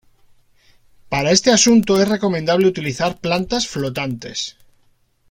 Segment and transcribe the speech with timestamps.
[1.09, 4.57] Para este asunto es recomendable utilizar plantas flotantes.